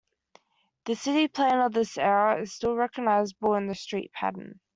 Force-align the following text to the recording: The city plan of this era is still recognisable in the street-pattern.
The 0.85 0.95
city 0.95 1.27
plan 1.27 1.59
of 1.59 1.73
this 1.73 1.95
era 1.95 2.41
is 2.41 2.55
still 2.55 2.75
recognisable 2.75 3.53
in 3.53 3.67
the 3.67 3.75
street-pattern. 3.75 4.59